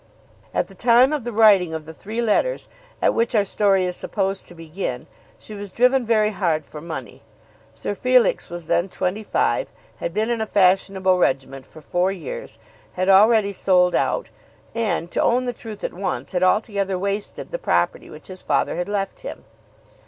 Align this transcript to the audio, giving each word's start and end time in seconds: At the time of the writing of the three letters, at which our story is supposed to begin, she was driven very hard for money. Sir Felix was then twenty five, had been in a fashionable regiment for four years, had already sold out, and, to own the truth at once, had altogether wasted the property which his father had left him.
At 0.51 0.65
the 0.65 0.73
time 0.73 1.13
of 1.13 1.25
the 1.25 1.31
writing 1.31 1.75
of 1.75 1.85
the 1.85 1.93
three 1.93 2.23
letters, 2.23 2.67
at 3.03 3.13
which 3.13 3.35
our 3.35 3.45
story 3.45 3.85
is 3.85 3.95
supposed 3.95 4.47
to 4.47 4.55
begin, 4.55 5.05
she 5.37 5.53
was 5.53 5.71
driven 5.71 6.07
very 6.07 6.31
hard 6.31 6.65
for 6.65 6.81
money. 6.81 7.21
Sir 7.75 7.93
Felix 7.93 8.49
was 8.49 8.65
then 8.65 8.89
twenty 8.89 9.21
five, 9.21 9.71
had 9.97 10.11
been 10.11 10.31
in 10.31 10.41
a 10.41 10.47
fashionable 10.47 11.19
regiment 11.19 11.67
for 11.67 11.81
four 11.81 12.11
years, 12.11 12.57
had 12.93 13.09
already 13.09 13.53
sold 13.53 13.93
out, 13.93 14.31
and, 14.73 15.11
to 15.11 15.21
own 15.21 15.45
the 15.45 15.53
truth 15.53 15.83
at 15.83 15.93
once, 15.93 16.31
had 16.31 16.41
altogether 16.41 16.97
wasted 16.97 17.51
the 17.51 17.59
property 17.59 18.09
which 18.09 18.25
his 18.25 18.41
father 18.41 18.77
had 18.77 18.89
left 18.89 19.19
him. 19.19 19.43